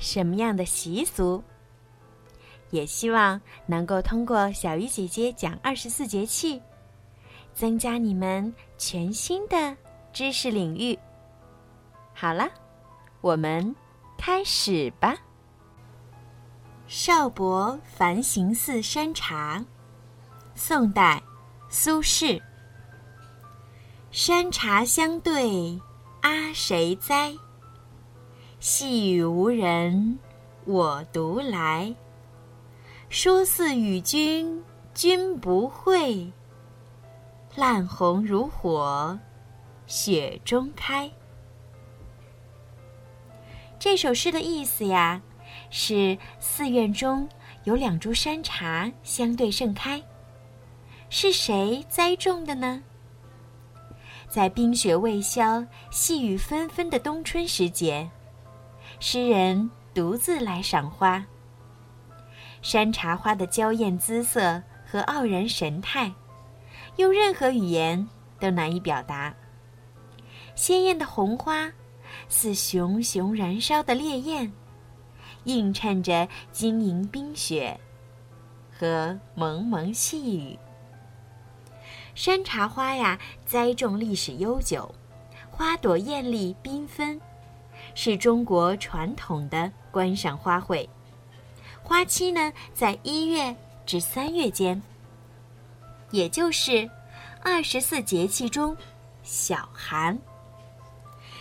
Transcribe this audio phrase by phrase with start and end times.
[0.00, 1.40] 什么样的习俗？
[2.70, 6.60] 也希望能够通过小鱼姐姐讲二十四节气，
[7.52, 9.76] 增加你们全新的
[10.12, 10.98] 知识领域。
[12.14, 12.48] 好了，
[13.20, 13.74] 我们
[14.16, 15.16] 开始吧。
[16.86, 19.64] 少伯繁行寺山茶，
[20.54, 21.22] 宋代，
[21.68, 22.40] 苏轼。
[24.10, 25.80] 山茶相对，
[26.22, 27.32] 阿谁栽？
[28.60, 30.18] 细雨无人，
[30.66, 31.94] 我独来。
[33.08, 34.62] 说似与君，
[34.92, 36.30] 君不会。
[37.56, 39.18] 烂红如火，
[39.86, 41.10] 雪中开。
[43.78, 45.22] 这首诗的意思呀，
[45.70, 47.26] 是寺院中
[47.64, 50.02] 有两株山茶相对盛开，
[51.08, 52.82] 是谁栽种的呢？
[54.28, 58.10] 在冰雪未消、细雨纷纷的冬春时节。
[59.02, 61.24] 诗人独自来赏花。
[62.60, 66.12] 山茶花的娇艳姿色和傲然神态，
[66.96, 68.06] 用任何语言
[68.38, 69.34] 都难以表达。
[70.54, 71.72] 鲜艳的红花，
[72.28, 74.52] 似熊熊燃烧的烈焰，
[75.44, 77.80] 映衬着晶莹冰雪
[78.70, 80.58] 和蒙蒙细雨。
[82.14, 84.94] 山茶花呀，栽种历史悠久，
[85.50, 87.18] 花朵艳丽缤纷。
[87.94, 90.88] 是中国传统的观赏花卉，
[91.82, 94.80] 花期呢在一月至三月间，
[96.10, 96.88] 也就是
[97.42, 98.76] 二十四节气中
[99.22, 100.18] 小寒。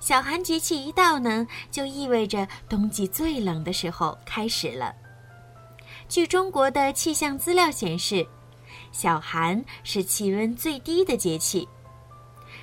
[0.00, 4.94] 小寒节气一到呢，就意味着冬季最冷的时候开始了。
[6.08, 8.26] 据中国的气象资料显示，
[8.92, 11.68] 小寒是气温最低的节气。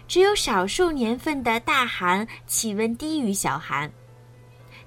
[0.08, 3.92] 只有少数年份的大寒，气温低于小寒。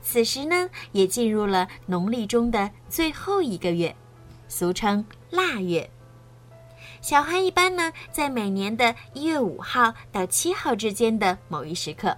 [0.03, 3.95] 此时呢，也进入了农历中的最后一个月，
[4.49, 5.89] 俗称腊月。
[7.03, 12.17] 小寒一般呢，在每年的一月五号到七号之间的某一时刻。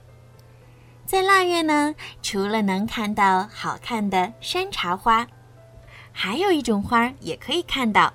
[1.04, 5.26] 在腊月呢，除了能看到好看的山茶花，
[6.12, 8.12] 还有一种花也可以看到，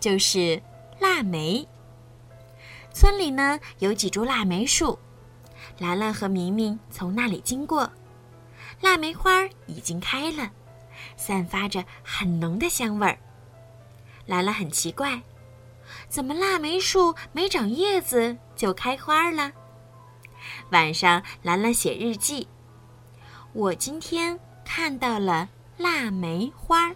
[0.00, 0.60] 就是
[0.98, 1.66] 腊梅。
[2.96, 4.98] 村里呢有几株腊梅树，
[5.80, 7.92] 兰兰和明明从那里经过，
[8.80, 10.50] 腊梅花已经开了，
[11.14, 13.18] 散发着很浓的香味儿。
[14.24, 15.20] 兰兰很奇怪，
[16.08, 19.52] 怎么腊梅树没长叶子就开花了？
[20.70, 22.48] 晚上，兰兰写日记，
[23.52, 26.92] 我今天看到了腊梅花。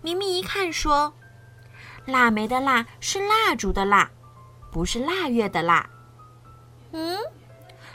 [0.00, 1.12] 明明一看说，
[2.06, 4.08] 腊梅的腊是蜡烛的蜡。
[4.70, 5.88] 不是腊月的腊，
[6.92, 7.18] 嗯，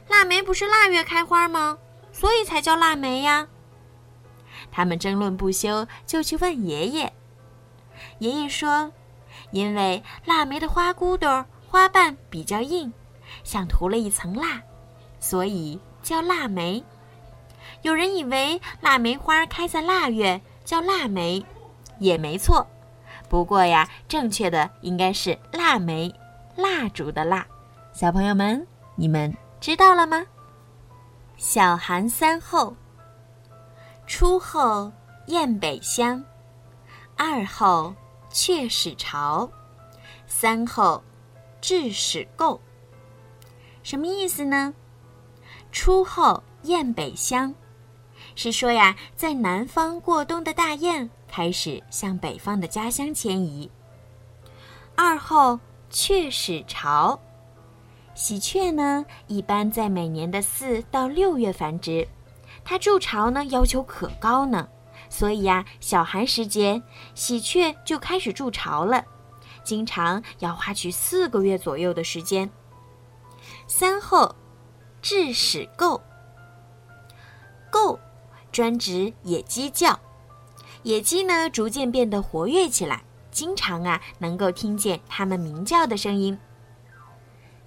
[0.10, 1.78] 腊梅不是腊月开花吗？
[2.12, 3.48] 所以才叫腊梅呀。
[4.72, 7.14] 他们争论不休，就去问爷爷。
[8.20, 8.92] 爷爷说
[9.52, 12.92] ：“因为腊梅的花骨朵、花瓣比较硬，
[13.44, 14.62] 像涂了一层蜡，
[15.20, 16.84] 所以叫腊梅。”
[17.84, 21.46] 有人以为腊梅花开在腊月，叫腊梅，
[22.00, 22.68] 也没错。
[23.30, 26.14] 不过呀，正确的应该是腊梅。
[26.56, 27.46] 蜡烛的蜡，
[27.92, 30.26] 小朋友们，你们知道了吗？
[31.36, 32.74] 小寒三候：
[34.08, 34.90] 初候
[35.28, 36.24] 雁北乡，
[37.18, 37.94] 二候
[38.30, 39.50] 雀始巢，
[40.28, 41.04] 三候
[41.62, 42.58] 雉始垢。
[43.84, 44.74] 什么意思呢？
[45.74, 47.54] 初候雁北乡，
[48.34, 53.70] 是说呀，在南方过冬的大雁开始向北方的家乡迁移。
[54.96, 55.60] 二候。
[55.98, 57.18] 雀始巢，
[58.16, 62.06] 喜鹊呢一般在每年的四到六月繁殖，
[62.66, 64.68] 它筑巢呢要求可高呢，
[65.10, 66.84] 所以呀，小寒时节，
[67.14, 69.06] 喜鹊就开始筑巢了，
[69.64, 72.52] 经常要花去四个月左右的时间。
[73.66, 74.36] 三后，
[75.02, 76.02] 雉始构，
[77.72, 77.98] 构，
[78.52, 79.98] 专指野鸡叫，
[80.84, 83.06] 野鸡呢逐渐变得活跃起来。
[83.36, 86.40] 经常啊，能够听见它们鸣叫的声音。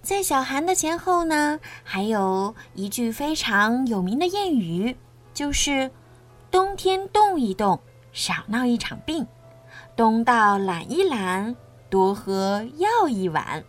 [0.00, 4.97] 在小寒的前后呢，还有一句非常有名的谚语，
[5.35, 5.91] 就是
[6.50, 7.79] 冬天动一动，
[8.12, 9.26] 少闹一场病；
[9.94, 11.55] 冬到懒一懒，
[11.91, 13.62] 多喝药一碗。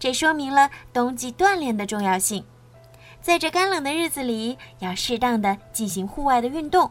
[0.00, 2.44] 这说明了冬季锻炼的重要性。
[3.22, 6.90] 在这干冷的日子里，要适当的进行户外的运动，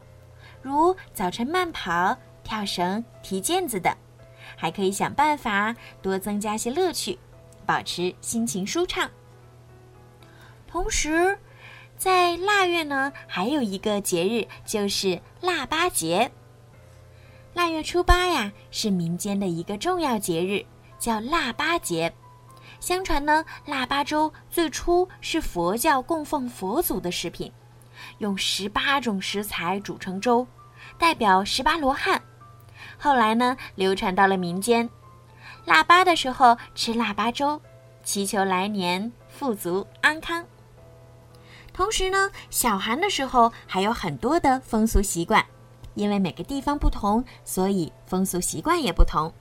[0.62, 3.94] 如早晨慢跑、跳绳、踢毽子等。
[4.64, 7.20] 还可以想办法多增加些乐趣，
[7.66, 9.12] 保持心情舒畅。
[10.66, 11.38] 同时，
[11.98, 16.32] 在腊月呢，还有一个节日就是腊八节。
[17.54, 20.66] 腊月初八呀，是民间的一个重要节日，
[20.98, 22.14] 叫腊八节。
[22.80, 27.52] 相传呢，腊八粥最初是佛教供奉佛祖的食品，
[28.20, 30.48] 用十八种食材煮成粥，
[30.98, 32.24] 代表十八罗汉。
[32.98, 34.90] 后来呢，流传到了民间，
[35.66, 37.62] 腊八的时候吃腊八粥，
[38.04, 40.46] 祈求来年富足安康。
[41.74, 45.44] 同时呢，小寒的时候还有很多的风俗习惯，
[45.96, 49.34] 因为每个地方不同，所以风俗习惯也不同。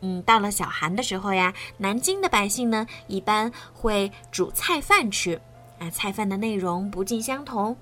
[0.00, 5.40] 嗯，到了小寒的时候呀，南京的百姓呢，一般会煮菜饭吃，
[5.78, 7.76] 啊，菜饭的内容不尽相同，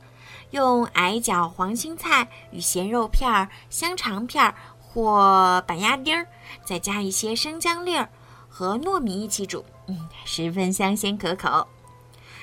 [0.53, 6.27] 用矮脚黄青菜与咸肉片儿、香肠片儿或板鸭丁儿，
[6.63, 8.07] 再加一些生姜粒儿
[8.51, 11.67] 和糯米一起煮，嗯，十分香鲜可口。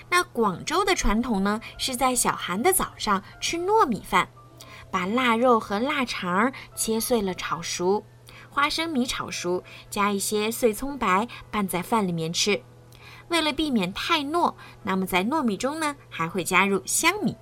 [0.09, 4.27] 那广州的传统呢，是在小寒的早上吃糯米饭，
[4.89, 8.03] 把腊肉和腊肠切碎了炒熟。
[8.50, 12.59] 花生米炒熟，加一些碎葱白拌在饭里面吃。
[13.27, 17.38] 为了避免太糯，那么在糯米中呢还会加入香米。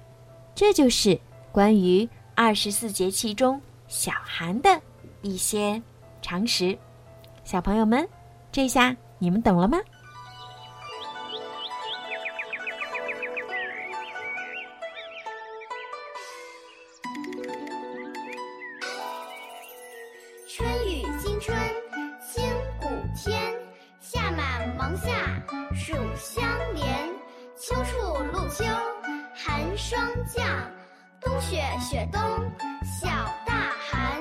[0.58, 1.20] 这就是
[1.52, 4.82] 关于二十四节气中小寒的
[5.22, 5.80] 一些
[6.20, 6.76] 常识。
[7.44, 8.10] 小朋友们，
[8.52, 9.80] 这下你们懂了吗？
[20.48, 21.56] 春雨惊春
[22.34, 22.44] 清
[22.82, 23.54] 谷天，
[24.02, 25.40] 夏满芒夏
[25.76, 26.44] 暑相
[26.74, 26.84] 连
[27.56, 28.00] 秋处
[28.34, 28.66] 露秋，
[29.78, 30.44] 霜降，
[31.22, 32.20] 冬雪雪冬，
[33.00, 33.08] 小
[33.46, 34.18] 大寒。